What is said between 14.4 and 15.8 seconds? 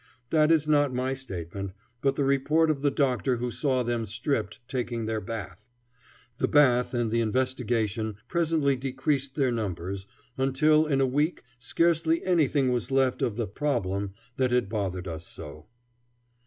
had bothered us so.